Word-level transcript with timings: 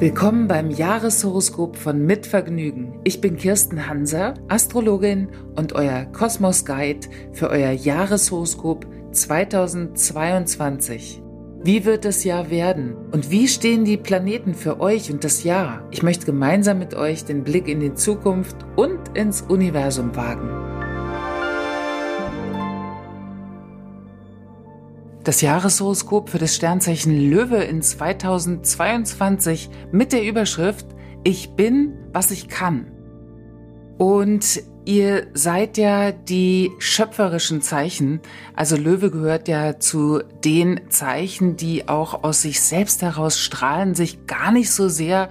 Willkommen 0.00 0.48
beim 0.48 0.70
Jahreshoroskop 0.70 1.76
von 1.76 2.04
Mitvergnügen. 2.04 3.00
Ich 3.04 3.22
bin 3.22 3.38
Kirsten 3.38 3.86
Hanser, 3.86 4.34
Astrologin 4.48 5.28
und 5.56 5.72
euer 5.72 6.04
Kosmos 6.12 6.66
Guide 6.66 7.08
für 7.32 7.48
euer 7.48 7.70
Jahreshoroskop 7.70 8.86
2022. 9.12 11.22
Wie 11.62 11.84
wird 11.84 12.06
das 12.06 12.24
Jahr 12.24 12.48
werden? 12.48 12.96
Und 13.12 13.30
wie 13.30 13.46
stehen 13.46 13.84
die 13.84 13.98
Planeten 13.98 14.54
für 14.54 14.80
euch 14.80 15.12
und 15.12 15.24
das 15.24 15.44
Jahr? 15.44 15.86
Ich 15.90 16.02
möchte 16.02 16.24
gemeinsam 16.24 16.78
mit 16.78 16.94
euch 16.94 17.26
den 17.26 17.44
Blick 17.44 17.68
in 17.68 17.80
die 17.80 17.92
Zukunft 17.92 18.56
und 18.76 18.98
ins 19.12 19.42
Universum 19.42 20.16
wagen. 20.16 20.48
Das 25.22 25.42
Jahreshoroskop 25.42 26.30
für 26.30 26.38
das 26.38 26.56
Sternzeichen 26.56 27.14
Löwe 27.30 27.56
in 27.56 27.82
2022 27.82 29.68
mit 29.92 30.14
der 30.14 30.24
Überschrift 30.24 30.86
Ich 31.24 31.56
bin, 31.56 31.92
was 32.10 32.30
ich 32.30 32.48
kann. 32.48 32.90
Und 33.98 34.62
ihr 34.84 35.26
seid 35.34 35.78
ja 35.78 36.12
die 36.12 36.70
schöpferischen 36.78 37.62
Zeichen. 37.62 38.20
Also 38.54 38.76
Löwe 38.76 39.10
gehört 39.10 39.48
ja 39.48 39.78
zu 39.78 40.22
den 40.44 40.82
Zeichen, 40.90 41.56
die 41.56 41.88
auch 41.88 42.24
aus 42.24 42.42
sich 42.42 42.60
selbst 42.60 43.02
heraus 43.02 43.38
strahlen, 43.38 43.94
sich 43.94 44.26
gar 44.26 44.52
nicht 44.52 44.70
so 44.70 44.88
sehr 44.88 45.30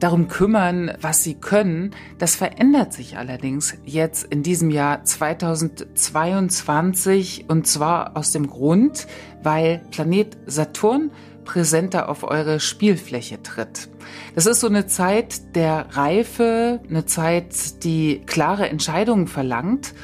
darum 0.00 0.28
kümmern, 0.28 0.92
was 1.00 1.24
sie 1.24 1.34
können. 1.34 1.94
Das 2.18 2.36
verändert 2.36 2.92
sich 2.92 3.16
allerdings 3.16 3.74
jetzt 3.84 4.24
in 4.24 4.42
diesem 4.42 4.68
Jahr 4.70 5.02
2022 5.04 7.46
und 7.48 7.66
zwar 7.66 8.14
aus 8.16 8.32
dem 8.32 8.48
Grund, 8.48 9.06
weil 9.42 9.82
Planet 9.90 10.36
Saturn 10.46 11.10
präsenter 11.48 12.10
auf 12.10 12.24
eure 12.24 12.60
Spielfläche 12.60 13.42
tritt. 13.42 13.88
Das 14.34 14.44
ist 14.44 14.60
so 14.60 14.66
eine 14.66 14.86
Zeit 14.86 15.56
der 15.56 15.86
Reife, 15.92 16.80
eine 16.88 17.06
Zeit, 17.06 17.82
die 17.84 18.20
klare 18.26 18.68
Entscheidungen 18.68 19.26
verlangt. 19.26 19.94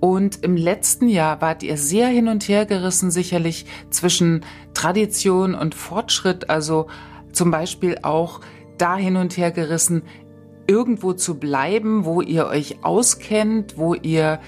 Und 0.00 0.42
im 0.42 0.56
letzten 0.56 1.08
Jahr 1.08 1.42
wart 1.42 1.62
ihr 1.62 1.76
sehr 1.76 2.08
hin 2.08 2.28
und 2.28 2.48
her 2.48 2.64
gerissen, 2.64 3.10
sicherlich 3.10 3.66
zwischen 3.90 4.44
Tradition 4.72 5.54
und 5.54 5.74
Fortschritt, 5.74 6.48
also 6.48 6.86
zum 7.30 7.50
Beispiel 7.50 7.98
auch 8.00 8.40
da 8.78 8.96
hin 8.96 9.16
und 9.16 9.36
her 9.36 9.50
gerissen, 9.50 10.02
irgendwo 10.66 11.12
zu 11.12 11.38
bleiben, 11.38 12.06
wo 12.06 12.22
ihr 12.22 12.46
euch 12.46 12.78
auskennt, 12.82 13.76
wo 13.76 13.92
ihr 13.92 14.40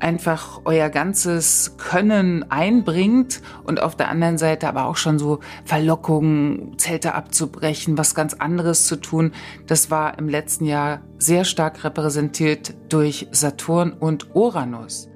einfach 0.00 0.60
euer 0.64 0.88
ganzes 0.88 1.76
Können 1.78 2.50
einbringt 2.50 3.42
und 3.64 3.82
auf 3.82 3.96
der 3.96 4.08
anderen 4.08 4.38
Seite 4.38 4.68
aber 4.68 4.86
auch 4.86 4.96
schon 4.96 5.18
so 5.18 5.40
Verlockungen, 5.64 6.78
Zelte 6.78 7.14
abzubrechen, 7.14 7.98
was 7.98 8.14
ganz 8.14 8.34
anderes 8.34 8.86
zu 8.86 8.96
tun. 8.96 9.32
Das 9.66 9.90
war 9.90 10.18
im 10.18 10.28
letzten 10.28 10.64
Jahr 10.64 11.00
sehr 11.18 11.44
stark 11.44 11.84
repräsentiert 11.84 12.74
durch 12.88 13.28
Saturn 13.32 13.92
und 13.92 14.34
Uranus. 14.34 15.08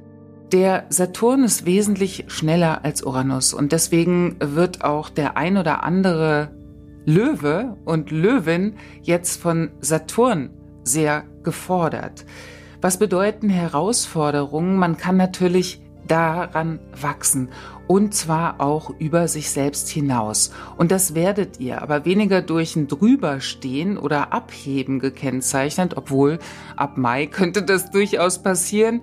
Der 0.52 0.86
Saturn 0.88 1.44
ist 1.44 1.64
wesentlich 1.64 2.24
schneller 2.26 2.84
als 2.84 3.04
Uranus 3.04 3.54
und 3.54 3.70
deswegen 3.70 4.36
wird 4.40 4.82
auch 4.82 5.08
der 5.08 5.36
ein 5.36 5.56
oder 5.56 5.84
andere 5.84 6.50
Löwe 7.04 7.76
und 7.84 8.10
Löwin 8.10 8.74
jetzt 9.02 9.40
von 9.40 9.70
Saturn 9.80 10.50
sehr 10.82 11.24
gefordert. 11.42 12.24
Was 12.80 12.98
bedeuten 12.98 13.50
Herausforderungen? 13.50 14.76
Man 14.76 14.96
kann 14.96 15.18
natürlich 15.18 15.82
daran 16.08 16.80
wachsen 16.98 17.50
und 17.86 18.14
zwar 18.14 18.60
auch 18.60 18.91
über 18.98 19.28
sich 19.28 19.50
selbst 19.50 19.88
hinaus. 19.88 20.52
Und 20.78 20.90
das 20.90 21.14
werdet 21.14 21.60
ihr 21.60 21.82
aber 21.82 22.04
weniger 22.04 22.40
durch 22.40 22.76
ein 22.76 22.88
Drüberstehen 22.88 23.98
oder 23.98 24.32
Abheben 24.32 24.98
gekennzeichnet, 24.98 25.96
obwohl 25.96 26.38
ab 26.76 26.96
Mai 26.96 27.26
könnte 27.26 27.62
das 27.62 27.90
durchaus 27.90 28.42
passieren, 28.42 29.02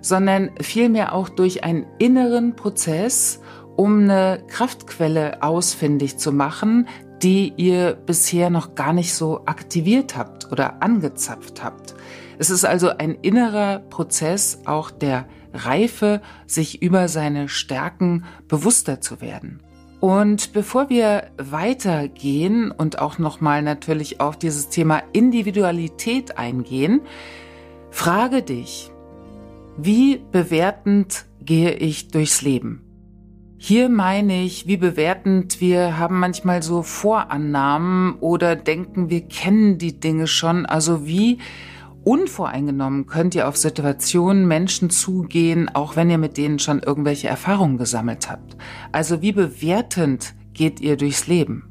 sondern 0.00 0.50
vielmehr 0.60 1.12
auch 1.14 1.28
durch 1.28 1.62
einen 1.62 1.86
inneren 1.98 2.56
Prozess, 2.56 3.40
um 3.76 4.04
eine 4.04 4.42
Kraftquelle 4.48 5.42
ausfindig 5.42 6.16
zu 6.16 6.32
machen, 6.32 6.88
die 7.22 7.52
ihr 7.56 7.92
bisher 7.94 8.48
noch 8.48 8.74
gar 8.74 8.92
nicht 8.92 9.14
so 9.14 9.42
aktiviert 9.44 10.16
habt 10.16 10.50
oder 10.50 10.82
angezapft 10.82 11.62
habt. 11.62 11.94
Es 12.38 12.50
ist 12.50 12.64
also 12.64 12.88
ein 12.88 13.14
innerer 13.14 13.78
Prozess 13.78 14.60
auch 14.64 14.90
der 14.90 15.26
Reife, 15.52 16.20
sich 16.46 16.82
über 16.82 17.08
seine 17.08 17.48
Stärken 17.48 18.24
bewusster 18.48 19.00
zu 19.00 19.20
werden. 19.20 19.60
Und 20.00 20.54
bevor 20.54 20.88
wir 20.88 21.24
weitergehen 21.36 22.70
und 22.70 23.00
auch 23.00 23.18
nochmal 23.18 23.62
natürlich 23.62 24.20
auf 24.20 24.38
dieses 24.38 24.70
Thema 24.70 25.02
Individualität 25.12 26.38
eingehen, 26.38 27.02
frage 27.90 28.42
dich, 28.42 28.90
wie 29.76 30.22
bewertend 30.32 31.26
gehe 31.40 31.72
ich 31.72 32.08
durchs 32.08 32.40
Leben? 32.40 32.82
Hier 33.58 33.90
meine 33.90 34.42
ich, 34.42 34.66
wie 34.66 34.78
bewertend 34.78 35.60
wir 35.60 35.98
haben 35.98 36.18
manchmal 36.18 36.62
so 36.62 36.82
Vorannahmen 36.82 38.14
oder 38.20 38.56
denken, 38.56 39.10
wir 39.10 39.20
kennen 39.20 39.76
die 39.76 40.00
Dinge 40.00 40.26
schon. 40.26 40.64
Also 40.64 41.06
wie 41.06 41.38
unvoreingenommen 42.04 43.06
könnt 43.06 43.34
ihr 43.34 43.48
auf 43.48 43.56
Situationen, 43.56 44.46
Menschen 44.46 44.90
zugehen, 44.90 45.68
auch 45.68 45.96
wenn 45.96 46.10
ihr 46.10 46.18
mit 46.18 46.36
denen 46.36 46.58
schon 46.58 46.82
irgendwelche 46.82 47.28
Erfahrungen 47.28 47.78
gesammelt 47.78 48.30
habt. 48.30 48.56
Also 48.92 49.22
wie 49.22 49.32
bewertend 49.32 50.34
geht 50.52 50.80
ihr 50.80 50.96
durchs 50.96 51.26
Leben? 51.26 51.70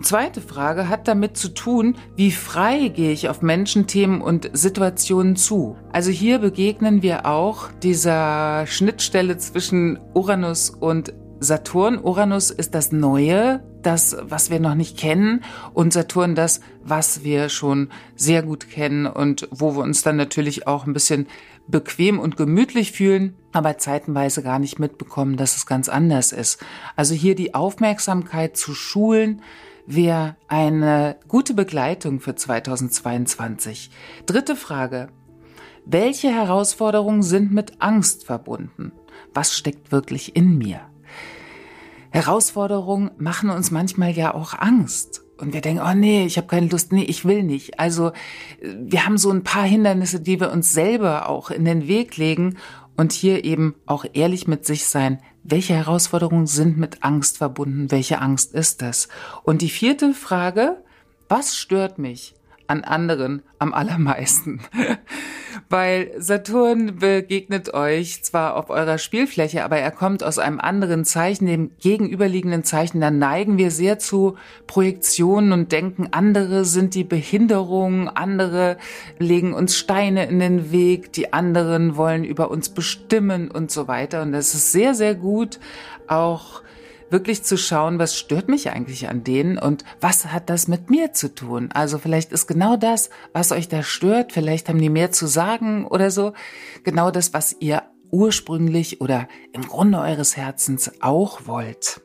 Zweite 0.00 0.40
Frage 0.40 0.88
hat 0.88 1.08
damit 1.08 1.36
zu 1.36 1.48
tun, 1.48 1.96
wie 2.14 2.30
frei 2.30 2.86
gehe 2.86 3.10
ich 3.10 3.28
auf 3.28 3.42
Menschen, 3.42 3.88
Themen 3.88 4.20
und 4.20 4.48
Situationen 4.52 5.34
zu. 5.34 5.76
Also 5.92 6.12
hier 6.12 6.38
begegnen 6.38 7.02
wir 7.02 7.26
auch 7.26 7.72
dieser 7.82 8.64
Schnittstelle 8.68 9.38
zwischen 9.38 9.98
Uranus 10.14 10.70
und 10.70 11.12
Saturn. 11.40 11.98
Uranus 11.98 12.50
ist 12.50 12.74
das 12.74 12.92
Neue, 12.92 13.62
das, 13.82 14.16
was 14.20 14.50
wir 14.50 14.60
noch 14.60 14.74
nicht 14.74 14.96
kennen, 14.96 15.44
und 15.72 15.92
Saturn 15.92 16.34
das, 16.34 16.60
was 16.82 17.22
wir 17.22 17.48
schon 17.48 17.90
sehr 18.16 18.42
gut 18.42 18.68
kennen 18.68 19.06
und 19.06 19.48
wo 19.50 19.76
wir 19.76 19.82
uns 19.82 20.02
dann 20.02 20.16
natürlich 20.16 20.66
auch 20.66 20.86
ein 20.86 20.92
bisschen 20.92 21.26
bequem 21.66 22.18
und 22.18 22.36
gemütlich 22.36 22.92
fühlen, 22.92 23.36
aber 23.52 23.78
zeitenweise 23.78 24.42
gar 24.42 24.58
nicht 24.58 24.78
mitbekommen, 24.78 25.36
dass 25.36 25.56
es 25.56 25.66
ganz 25.66 25.88
anders 25.88 26.32
ist. 26.32 26.64
Also 26.96 27.14
hier 27.14 27.34
die 27.34 27.54
Aufmerksamkeit 27.54 28.56
zu 28.56 28.74
schulen, 28.74 29.42
wäre 29.86 30.36
eine 30.48 31.16
gute 31.28 31.54
Begleitung 31.54 32.20
für 32.20 32.34
2022. 32.34 33.90
Dritte 34.26 34.54
Frage. 34.56 35.08
Welche 35.86 36.30
Herausforderungen 36.30 37.22
sind 37.22 37.52
mit 37.52 37.80
Angst 37.80 38.26
verbunden? 38.26 38.92
Was 39.32 39.56
steckt 39.56 39.90
wirklich 39.90 40.36
in 40.36 40.58
mir? 40.58 40.80
Herausforderungen 42.10 43.10
machen 43.18 43.50
uns 43.50 43.70
manchmal 43.70 44.10
ja 44.12 44.34
auch 44.34 44.54
Angst. 44.58 45.22
Und 45.38 45.52
wir 45.52 45.60
denken, 45.60 45.82
oh 45.84 45.94
nee, 45.94 46.26
ich 46.26 46.36
habe 46.36 46.48
keine 46.48 46.66
Lust, 46.66 46.92
nee, 46.92 47.04
ich 47.04 47.24
will 47.24 47.44
nicht. 47.44 47.78
Also 47.78 48.12
wir 48.60 49.06
haben 49.06 49.18
so 49.18 49.30
ein 49.30 49.44
paar 49.44 49.64
Hindernisse, 49.64 50.20
die 50.20 50.40
wir 50.40 50.50
uns 50.50 50.72
selber 50.72 51.28
auch 51.28 51.50
in 51.50 51.64
den 51.64 51.86
Weg 51.86 52.16
legen 52.16 52.56
und 52.96 53.12
hier 53.12 53.44
eben 53.44 53.76
auch 53.86 54.04
ehrlich 54.14 54.48
mit 54.48 54.66
sich 54.66 54.86
sein. 54.86 55.20
Welche 55.44 55.74
Herausforderungen 55.74 56.48
sind 56.48 56.76
mit 56.76 57.04
Angst 57.04 57.38
verbunden? 57.38 57.90
Welche 57.92 58.20
Angst 58.20 58.52
ist 58.52 58.82
das? 58.82 59.08
Und 59.44 59.62
die 59.62 59.70
vierte 59.70 60.12
Frage, 60.12 60.82
was 61.28 61.56
stört 61.56 61.98
mich? 61.98 62.34
an 62.68 62.84
anderen 62.84 63.42
am 63.58 63.74
allermeisten. 63.74 64.60
Weil 65.70 66.12
Saturn 66.16 66.96
begegnet 66.96 67.74
euch 67.74 68.22
zwar 68.24 68.56
auf 68.56 68.70
eurer 68.70 68.96
Spielfläche, 68.96 69.64
aber 69.64 69.76
er 69.76 69.90
kommt 69.90 70.24
aus 70.24 70.38
einem 70.38 70.60
anderen 70.60 71.04
Zeichen, 71.04 71.46
dem 71.46 71.72
gegenüberliegenden 71.78 72.64
Zeichen. 72.64 73.02
Da 73.02 73.10
neigen 73.10 73.58
wir 73.58 73.70
sehr 73.70 73.98
zu 73.98 74.36
Projektionen 74.66 75.52
und 75.52 75.70
denken, 75.70 76.08
andere 76.10 76.64
sind 76.64 76.94
die 76.94 77.04
Behinderung, 77.04 78.08
andere 78.08 78.78
legen 79.18 79.52
uns 79.52 79.76
Steine 79.76 80.24
in 80.26 80.38
den 80.38 80.72
Weg, 80.72 81.12
die 81.12 81.34
anderen 81.34 81.96
wollen 81.96 82.24
über 82.24 82.50
uns 82.50 82.70
bestimmen 82.70 83.50
und 83.50 83.70
so 83.70 83.88
weiter. 83.88 84.22
Und 84.22 84.32
das 84.32 84.54
ist 84.54 84.72
sehr, 84.72 84.94
sehr 84.94 85.14
gut, 85.14 85.60
auch 86.06 86.62
wirklich 87.10 87.42
zu 87.42 87.56
schauen, 87.56 87.98
was 87.98 88.16
stört 88.16 88.48
mich 88.48 88.70
eigentlich 88.70 89.08
an 89.08 89.24
denen 89.24 89.58
und 89.58 89.84
was 90.00 90.26
hat 90.26 90.50
das 90.50 90.68
mit 90.68 90.90
mir 90.90 91.12
zu 91.12 91.34
tun? 91.34 91.70
Also 91.72 91.98
vielleicht 91.98 92.32
ist 92.32 92.46
genau 92.46 92.76
das, 92.76 93.10
was 93.32 93.52
euch 93.52 93.68
da 93.68 93.82
stört, 93.82 94.32
vielleicht 94.32 94.68
haben 94.68 94.80
die 94.80 94.90
mehr 94.90 95.10
zu 95.10 95.26
sagen 95.26 95.86
oder 95.86 96.10
so, 96.10 96.32
genau 96.84 97.10
das, 97.10 97.32
was 97.32 97.56
ihr 97.60 97.82
ursprünglich 98.10 99.00
oder 99.00 99.28
im 99.52 99.62
Grunde 99.62 99.98
eures 99.98 100.36
Herzens 100.36 100.90
auch 101.00 101.46
wollt. 101.46 102.00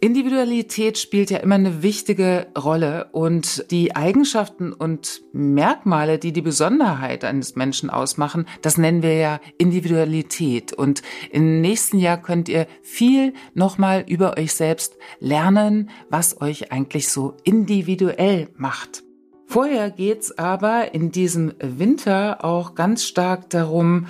Individualität 0.00 0.98
spielt 0.98 1.30
ja 1.30 1.38
immer 1.38 1.54
eine 1.54 1.82
wichtige 1.82 2.48
Rolle 2.56 3.08
und 3.12 3.70
die 3.70 3.96
Eigenschaften 3.96 4.74
und 4.74 5.22
Merkmale, 5.32 6.18
die 6.18 6.32
die 6.32 6.42
Besonderheit 6.42 7.24
eines 7.24 7.56
Menschen 7.56 7.88
ausmachen, 7.88 8.46
das 8.60 8.76
nennen 8.76 9.02
wir 9.02 9.14
ja 9.14 9.40
Individualität. 9.56 10.74
Und 10.74 11.02
im 11.30 11.62
nächsten 11.62 11.98
Jahr 11.98 12.20
könnt 12.20 12.50
ihr 12.50 12.66
viel 12.82 13.32
nochmal 13.54 14.04
über 14.06 14.36
euch 14.36 14.52
selbst 14.52 14.98
lernen, 15.18 15.88
was 16.10 16.42
euch 16.42 16.72
eigentlich 16.72 17.08
so 17.08 17.34
individuell 17.44 18.48
macht. 18.56 19.02
Vorher 19.46 19.90
geht's 19.90 20.36
aber 20.36 20.92
in 20.92 21.10
diesem 21.10 21.54
Winter 21.58 22.44
auch 22.44 22.74
ganz 22.74 23.04
stark 23.04 23.48
darum, 23.48 24.08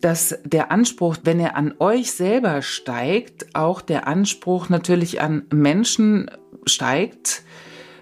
dass 0.00 0.38
der 0.44 0.70
Anspruch, 0.70 1.16
wenn 1.24 1.40
er 1.40 1.56
an 1.56 1.74
euch 1.78 2.12
selber 2.12 2.62
steigt, 2.62 3.54
auch 3.54 3.80
der 3.80 4.06
Anspruch 4.06 4.68
natürlich 4.68 5.20
an 5.20 5.44
Menschen 5.52 6.30
steigt, 6.66 7.42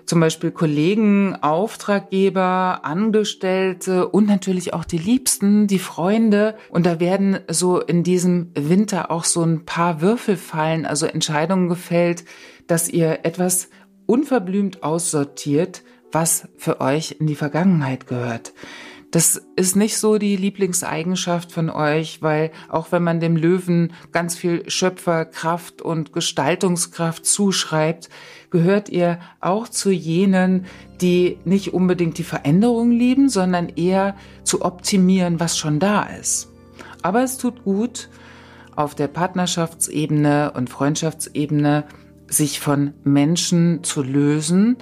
zum 0.08 0.20
Beispiel 0.20 0.50
Kollegen, 0.50 1.36
Auftraggeber, 1.36 2.80
Angestellte 2.82 4.08
und 4.08 4.26
natürlich 4.26 4.72
auch 4.72 4.84
die 4.84 4.96
Liebsten, 4.96 5.66
die 5.66 5.78
Freunde. 5.78 6.56
Und 6.70 6.86
da 6.86 6.98
werden 6.98 7.40
so 7.48 7.80
in 7.80 8.04
diesem 8.04 8.50
Winter 8.54 9.10
auch 9.10 9.24
so 9.24 9.42
ein 9.42 9.66
paar 9.66 10.00
Würfel 10.00 10.36
fallen, 10.36 10.86
also 10.86 11.04
Entscheidungen 11.04 11.68
gefällt, 11.68 12.24
dass 12.66 12.88
ihr 12.88 13.20
etwas 13.24 13.68
unverblümt 14.06 14.82
aussortiert, 14.82 15.82
was 16.10 16.48
für 16.56 16.80
euch 16.80 17.16
in 17.20 17.26
die 17.26 17.34
Vergangenheit 17.34 18.06
gehört. 18.06 18.54
Das 19.10 19.40
ist 19.56 19.74
nicht 19.74 19.96
so 19.96 20.18
die 20.18 20.36
Lieblingseigenschaft 20.36 21.50
von 21.50 21.70
euch, 21.70 22.20
weil 22.20 22.50
auch 22.68 22.92
wenn 22.92 23.02
man 23.02 23.20
dem 23.20 23.36
Löwen 23.36 23.94
ganz 24.12 24.36
viel 24.36 24.68
Schöpferkraft 24.68 25.80
und 25.80 26.12
Gestaltungskraft 26.12 27.24
zuschreibt, 27.24 28.10
gehört 28.50 28.90
ihr 28.90 29.18
auch 29.40 29.66
zu 29.68 29.90
jenen, 29.90 30.66
die 31.00 31.38
nicht 31.46 31.72
unbedingt 31.72 32.18
die 32.18 32.24
Veränderung 32.24 32.90
lieben, 32.90 33.30
sondern 33.30 33.70
eher 33.70 34.14
zu 34.44 34.62
optimieren, 34.62 35.40
was 35.40 35.56
schon 35.56 35.78
da 35.78 36.02
ist. 36.02 36.48
Aber 37.00 37.22
es 37.22 37.38
tut 37.38 37.64
gut, 37.64 38.10
auf 38.76 38.94
der 38.94 39.08
Partnerschaftsebene 39.08 40.52
und 40.54 40.68
Freundschaftsebene 40.68 41.84
sich 42.28 42.60
von 42.60 42.92
Menschen 43.04 43.82
zu 43.82 44.02
lösen, 44.02 44.76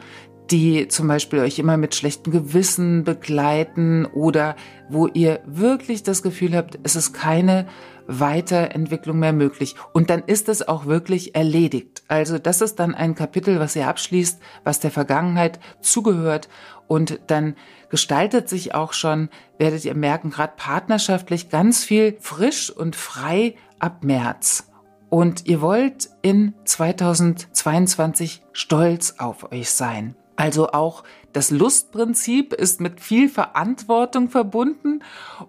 die 0.50 0.88
zum 0.88 1.08
Beispiel 1.08 1.40
euch 1.40 1.58
immer 1.58 1.76
mit 1.76 1.94
schlechtem 1.94 2.32
Gewissen 2.32 3.04
begleiten 3.04 4.06
oder 4.06 4.56
wo 4.88 5.06
ihr 5.08 5.40
wirklich 5.46 6.02
das 6.02 6.22
Gefühl 6.22 6.56
habt, 6.56 6.78
es 6.82 6.96
ist 6.96 7.12
keine 7.12 7.66
Weiterentwicklung 8.06 9.18
mehr 9.18 9.32
möglich. 9.32 9.74
Und 9.92 10.10
dann 10.10 10.22
ist 10.24 10.48
es 10.48 10.66
auch 10.66 10.86
wirklich 10.86 11.34
erledigt. 11.34 12.02
Also 12.08 12.38
das 12.38 12.60
ist 12.60 12.76
dann 12.76 12.94
ein 12.94 13.14
Kapitel, 13.14 13.58
was 13.58 13.76
ihr 13.76 13.88
abschließt, 13.88 14.40
was 14.64 14.80
der 14.80 14.90
Vergangenheit 14.90 15.58
zugehört. 15.80 16.48
Und 16.86 17.18
dann 17.26 17.56
gestaltet 17.90 18.48
sich 18.48 18.74
auch 18.74 18.92
schon, 18.92 19.28
werdet 19.58 19.84
ihr 19.84 19.94
merken, 19.94 20.30
gerade 20.30 20.52
partnerschaftlich 20.56 21.48
ganz 21.48 21.84
viel 21.84 22.16
frisch 22.20 22.70
und 22.70 22.94
frei 22.94 23.56
ab 23.78 24.04
März. 24.04 24.70
Und 25.08 25.46
ihr 25.46 25.60
wollt 25.60 26.10
in 26.22 26.54
2022 26.64 28.42
stolz 28.52 29.14
auf 29.18 29.50
euch 29.52 29.70
sein. 29.70 30.14
Also 30.36 30.68
auch 30.68 31.02
das 31.32 31.50
Lustprinzip 31.50 32.52
ist 32.52 32.80
mit 32.80 33.00
viel 33.00 33.28
Verantwortung 33.28 34.28
verbunden 34.28 35.02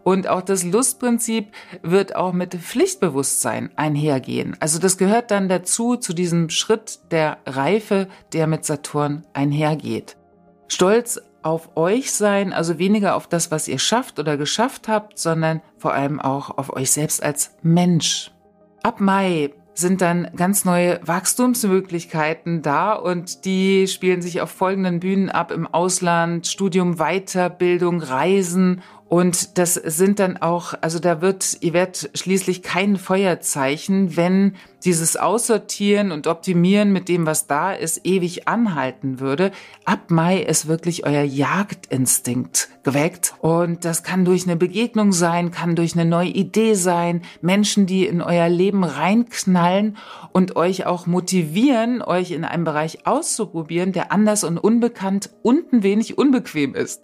und 0.04 0.28
auch 0.28 0.42
das 0.42 0.63
Lustprinzip 0.63 1.54
wird 1.81 2.16
auch 2.16 2.34
mit 2.34 2.56
Pflichtbewusstsein 2.56 3.69
einhergehen. 3.75 4.57
Also 4.60 4.80
das 4.80 4.98
gehört 4.98 5.31
dann 5.31 5.48
dazu, 5.48 5.95
zu 5.95 6.13
diesem 6.13 6.50
Schritt 6.50 7.00
der 7.12 7.38
Reife, 7.45 8.07
der 8.34 8.48
mit 8.48 8.66
Saturn 8.66 9.25
einhergeht. 9.34 10.18
Stolz 10.68 11.22
auf 11.42 11.78
euch 11.78 12.12
sein, 12.12 12.51
also 12.51 12.78
weniger 12.78 13.16
auf 13.16 13.28
das, 13.28 13.51
was 13.51 13.69
ihr 13.69 13.80
schafft 13.80 14.19
oder 14.19 14.36
geschafft 14.36 14.90
habt, 14.90 15.18
sondern 15.18 15.62
vor 15.78 15.94
allem 15.94 16.19
auch 16.19 16.57
auf 16.57 16.74
euch 16.74 16.92
selbst 16.92 17.24
als 17.24 17.56
Mensch. 17.62 18.31
Ab 18.83 19.00
Mai 19.00 19.54
sind 19.77 20.01
dann 20.01 20.27
ganz 20.35 20.65
neue 20.65 21.00
Wachstumsmöglichkeiten 21.06 22.63
da 22.63 22.94
und 22.94 23.45
die 23.45 23.88
spielen 23.88 24.24
sich 24.24 24.41
auf 24.41 24.50
folgenden 24.50 25.00
Bühnen 25.00 25.29
ab 25.29 25.51
im 25.51 25.68
Ausland, 25.68 26.47
Studium, 26.47 26.95
Weiterbildung, 26.95 28.01
Reisen 28.01 28.81
und 29.09 29.57
das 29.57 29.75
sind 29.75 30.19
dann 30.19 30.36
auch, 30.36 30.74
also 30.81 31.00
da 31.00 31.21
wird, 31.21 31.57
ihr 31.62 31.71
werdet 31.71 32.09
schließlich 32.13 32.62
kein 32.62 32.98
Feuerzeichen, 32.98 34.18
wenn 34.18 34.56
dieses 34.83 35.15
Aussortieren 35.15 36.12
und 36.12 36.27
Optimieren 36.27 36.92
mit 36.92 37.07
dem, 37.07 37.25
was 37.25 37.48
da 37.48 37.71
ist, 37.71 38.06
ewig 38.06 38.50
anhalten 38.50 39.21
würde. 39.21 39.51
Ab 39.86 40.12
Mai 40.12 40.42
ist 40.42 40.68
wirklich 40.68 41.06
euer 41.06 41.24
Jagdinstinkt 41.24 42.69
geweckt. 42.83 43.33
Und 43.39 43.86
das 43.86 44.04
kann 44.04 44.25
durch 44.25 44.44
eine 44.44 44.57
Begegnung 44.57 45.13
sein, 45.13 45.51
kann 45.51 45.77
durch 45.77 45.94
eine 45.94 46.06
neue 46.06 46.30
Idee 46.30 46.74
sein, 46.74 47.21
Menschen, 47.42 47.86
die 47.86 48.06
in 48.06 48.21
euer 48.21 48.50
Leben 48.50 48.83
reinknallen 48.83 49.95
und 50.33 50.57
euch 50.57 50.86
auch 50.86 51.06
motivieren, 51.07 52.01
euch 52.01 52.31
in 52.31 52.44
einem 52.44 52.65
Bereich 52.65 53.07
auszuprobieren, 53.07 53.94
der 53.94 54.12
anders 54.12 54.44
und 54.44 54.57
unbekannt 54.57 55.30
und 55.44 55.71
ein 55.71 55.83
wenig 55.83 56.18
unbequem 56.18 56.75
ist 56.75 57.04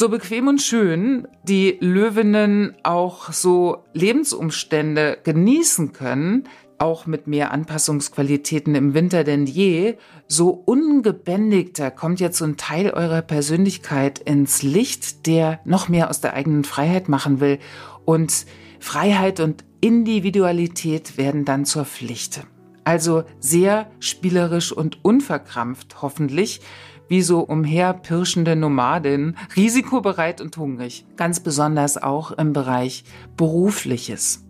so 0.00 0.08
bequem 0.08 0.48
und 0.48 0.62
schön 0.62 1.28
die 1.42 1.76
Löwinnen 1.78 2.74
auch 2.84 3.34
so 3.34 3.84
Lebensumstände 3.92 5.18
genießen 5.24 5.92
können, 5.92 6.44
auch 6.78 7.04
mit 7.04 7.26
mehr 7.26 7.52
Anpassungsqualitäten 7.52 8.74
im 8.74 8.94
Winter 8.94 9.24
denn 9.24 9.44
je, 9.44 9.98
so 10.26 10.48
ungebändigter 10.48 11.90
kommt 11.90 12.18
jetzt 12.18 12.38
so 12.38 12.46
ein 12.46 12.56
Teil 12.56 12.92
eurer 12.92 13.20
Persönlichkeit 13.20 14.18
ins 14.20 14.62
Licht, 14.62 15.26
der 15.26 15.60
noch 15.66 15.90
mehr 15.90 16.08
aus 16.08 16.22
der 16.22 16.32
eigenen 16.32 16.64
Freiheit 16.64 17.10
machen 17.10 17.40
will. 17.40 17.58
Und 18.06 18.46
Freiheit 18.78 19.38
und 19.38 19.64
Individualität 19.82 21.18
werden 21.18 21.44
dann 21.44 21.66
zur 21.66 21.84
Pflicht. 21.84 22.40
Also 22.84 23.24
sehr 23.38 23.90
spielerisch 23.98 24.72
und 24.72 25.04
unverkrampft 25.04 26.00
hoffentlich 26.00 26.62
wie 27.10 27.22
so 27.22 27.40
umherpirschende 27.40 28.54
Nomadin, 28.54 29.36
risikobereit 29.56 30.40
und 30.40 30.56
hungrig. 30.56 31.04
Ganz 31.16 31.40
besonders 31.40 32.00
auch 32.00 32.30
im 32.30 32.52
Bereich 32.52 33.04
Berufliches. 33.36 34.46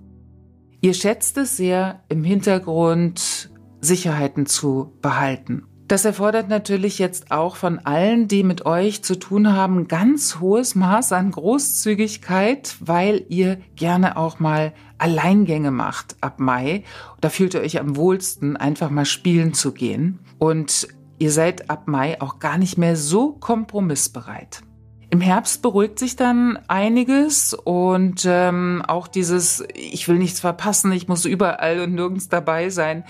Ihr 0.82 0.92
schätzt 0.92 1.38
es 1.38 1.56
sehr, 1.56 2.04
im 2.10 2.22
Hintergrund 2.22 3.50
Sicherheiten 3.80 4.44
zu 4.44 4.92
behalten. 5.00 5.64
Das 5.88 6.04
erfordert 6.04 6.48
natürlich 6.48 6.98
jetzt 6.98 7.32
auch 7.32 7.56
von 7.56 7.80
allen, 7.80 8.28
die 8.28 8.44
mit 8.44 8.64
euch 8.66 9.02
zu 9.02 9.18
tun 9.18 9.52
haben, 9.52 9.88
ganz 9.88 10.38
hohes 10.38 10.74
Maß 10.74 11.12
an 11.12 11.32
Großzügigkeit, 11.32 12.76
weil 12.78 13.24
ihr 13.28 13.58
gerne 13.74 14.16
auch 14.16 14.38
mal 14.38 14.72
Alleingänge 14.98 15.70
macht 15.70 16.16
ab 16.20 16.38
Mai. 16.38 16.84
Da 17.20 17.30
fühlt 17.30 17.54
ihr 17.54 17.62
euch 17.62 17.80
am 17.80 17.96
wohlsten, 17.96 18.56
einfach 18.56 18.90
mal 18.90 19.06
spielen 19.06 19.54
zu 19.54 19.72
gehen. 19.72 20.20
Und 20.38 20.88
Ihr 21.20 21.30
seid 21.30 21.68
ab 21.68 21.86
Mai 21.86 22.18
auch 22.22 22.38
gar 22.38 22.56
nicht 22.56 22.78
mehr 22.78 22.96
so 22.96 23.34
kompromissbereit. 23.34 24.62
Im 25.10 25.20
Herbst 25.20 25.60
beruhigt 25.60 25.98
sich 25.98 26.16
dann 26.16 26.58
einiges 26.66 27.52
und 27.52 28.24
ähm, 28.26 28.82
auch 28.88 29.06
dieses, 29.06 29.62
ich 29.74 30.08
will 30.08 30.16
nichts 30.16 30.40
verpassen, 30.40 30.90
ich 30.92 31.08
muss 31.08 31.26
überall 31.26 31.80
und 31.80 31.94
nirgends 31.94 32.30
dabei 32.30 32.70
sein. 32.70 33.04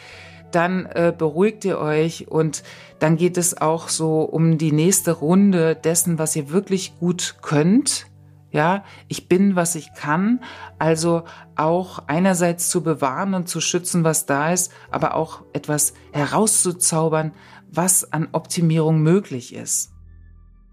Dann 0.51 0.87
äh, 0.87 1.15
beruhigt 1.17 1.65
ihr 1.65 1.79
euch 1.79 2.27
und 2.27 2.65
dann 2.99 3.17
geht 3.17 3.37
es 3.37 3.57
auch 3.57 3.89
so 3.89 4.23
um 4.23 4.59
die 4.59 4.73
nächste 4.73 5.13
Runde 5.13 5.77
dessen, 5.77 6.19
was 6.19 6.35
ihr 6.35 6.51
wirklich 6.51 6.99
gut 6.99 7.37
könnt. 7.43 8.07
Ja, 8.53 8.85
ich 9.09 9.29
bin, 9.29 9.55
was 9.55 9.75
ich 9.75 9.95
kann. 9.95 10.41
Also 10.79 11.23
auch 11.55 12.03
einerseits 12.07 12.69
zu 12.69 12.83
bewahren 12.83 13.35
und 13.35 13.49
zu 13.49 13.61
schützen, 13.61 14.03
was 14.03 14.27
da 14.27 14.53
ist, 14.53 14.73
aber 14.91 15.15
auch 15.15 15.43
etwas 15.53 15.95
herauszuzaubern, 16.13 17.33
was 17.71 18.13
an 18.13 18.29
Optimierung 18.33 19.03
möglich 19.03 19.55
ist. 19.55 19.93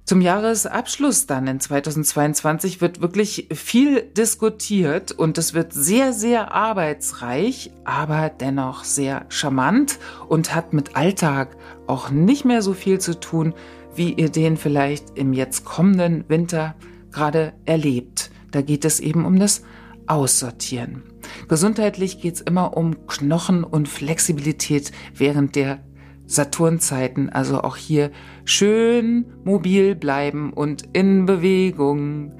Zum 0.08 0.22
Jahresabschluss 0.22 1.26
dann 1.26 1.48
in 1.48 1.60
2022 1.60 2.80
wird 2.80 3.02
wirklich 3.02 3.50
viel 3.54 4.04
diskutiert 4.04 5.12
und 5.12 5.38
es 5.38 5.54
wird 5.54 5.74
sehr, 5.74 6.14
sehr 6.14 6.54
arbeitsreich, 6.54 7.72
aber 7.84 8.30
dennoch 8.30 8.86
sehr 8.86 9.26
charmant 9.28 10.00
und 10.30 10.56
hat 10.56 10.72
mit 10.72 10.96
Alltag 10.96 11.58
auch 11.88 12.10
nicht 12.10 12.46
mehr 12.46 12.62
so 12.62 12.72
viel 12.72 13.02
zu 13.02 13.20
tun, 13.20 13.54
wie 13.96 14.14
ihr 14.14 14.30
den 14.30 14.56
vielleicht 14.56 15.18
im 15.18 15.34
jetzt 15.34 15.66
kommenden 15.66 16.24
Winter 16.30 16.76
gerade 17.18 17.54
erlebt. 17.66 18.30
Da 18.52 18.62
geht 18.62 18.86
es 18.86 19.00
eben 19.00 19.26
um 19.26 19.40
das 19.40 19.64
Aussortieren. 20.06 21.02
Gesundheitlich 21.50 22.22
geht 22.22 22.36
es 22.36 22.42
immer 22.42 22.78
um 22.78 23.08
Knochen 23.08 23.64
und 23.64 23.90
Flexibilität 23.90 24.92
während 25.16 25.56
der 25.56 25.80
Saturnzeiten, 26.28 27.30
also 27.30 27.62
auch 27.62 27.76
hier 27.76 28.12
schön 28.46 29.26
mobil 29.44 29.96
bleiben 29.96 30.54
und 30.54 30.84
in 30.94 31.26
Bewegung. 31.26 32.34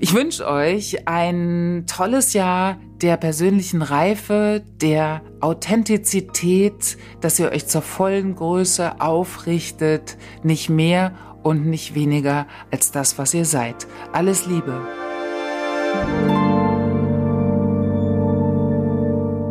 Ich 0.00 0.14
wünsche 0.14 0.46
euch 0.46 1.06
ein 1.06 1.84
tolles 1.86 2.32
Jahr 2.32 2.78
der 3.02 3.16
persönlichen 3.16 3.82
Reife, 3.82 4.62
der 4.80 5.22
Authentizität, 5.40 6.96
dass 7.20 7.38
ihr 7.38 7.50
euch 7.50 7.66
zur 7.66 7.82
vollen 7.82 8.34
Größe 8.34 9.00
aufrichtet, 9.00 10.16
nicht 10.42 10.68
mehr 10.68 11.12
und 11.42 11.66
nicht 11.66 11.94
weniger 11.94 12.46
als 12.70 12.92
das, 12.92 13.18
was 13.18 13.34
ihr 13.34 13.44
seid. 13.44 13.86
Alles 14.12 14.46
Liebe. 14.46 14.80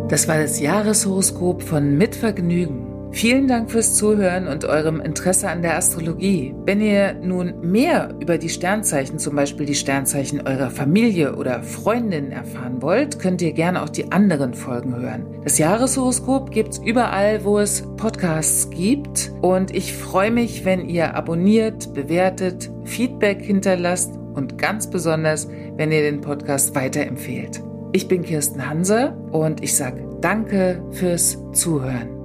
Das 0.10 0.28
war 0.28 0.40
das 0.40 0.60
Jahreshoroskop 0.60 1.62
von 1.62 1.98
Mitvergnügen. 1.98 2.89
Vielen 3.12 3.48
Dank 3.48 3.72
fürs 3.72 3.96
Zuhören 3.96 4.48
und 4.48 4.66
eurem 4.66 5.02
Interesse 5.02 5.50
an 5.50 5.62
der 5.62 5.78
Astrologie. 5.78 6.54
Wenn 6.66 6.80
ihr 6.80 7.14
nun 7.14 7.60
mehr 7.62 8.14
über 8.20 8.38
die 8.38 8.50
Sternzeichen, 8.50 9.18
zum 9.20 9.36
Beispiel 9.36 9.66
die 9.66 9.76
Sternzeichen 9.76 10.48
eurer 10.48 10.70
Familie 10.70 11.36
oder 11.36 11.64
Freundin 11.64 12.32
erfahren 12.32 12.82
wollt, 12.82 13.20
könnt 13.20 13.42
ihr 13.42 13.52
gerne 13.54 13.82
auch 13.82 13.90
die 13.90 14.12
anderen 14.12 14.54
Folgen 14.54 14.96
hören. 14.96 15.26
Das 15.44 15.58
Jahreshoroskop 15.58 16.52
gibt's 16.52 16.78
überall, 16.78 17.44
wo 17.44 17.60
es 17.60 17.84
Podcasts 17.98 18.70
gibt. 18.70 19.32
Und 19.42 19.76
ich 19.76 19.94
freue 19.94 20.32
mich, 20.32 20.64
wenn 20.64 20.88
ihr 20.88 21.16
abonniert, 21.16 21.94
bewertet, 21.94 22.70
Feedback 22.86 23.42
hinterlasst 23.42 24.14
und 24.34 24.58
ganz 24.58 24.90
besonders, 24.90 25.50
wenn 25.76 25.92
ihr 25.92 26.02
den 26.02 26.22
Podcast 26.22 26.76
weiterempfehlt. 26.76 27.62
Ich 27.92 28.08
bin 28.08 28.22
Kirsten 28.22 28.70
Hanse 28.70 29.18
und 29.32 29.64
ich 29.64 29.76
sage 29.76 30.08
Danke 30.22 30.84
fürs 30.92 31.38
Zuhören. 31.54 32.19